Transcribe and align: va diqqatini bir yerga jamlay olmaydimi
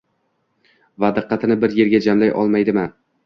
va 1.03 1.11
diqqatini 1.17 1.57
bir 1.65 1.77
yerga 1.81 2.01
jamlay 2.07 2.33
olmaydimi 2.43 2.87